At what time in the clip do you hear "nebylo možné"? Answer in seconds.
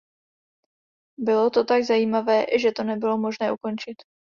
2.83-3.51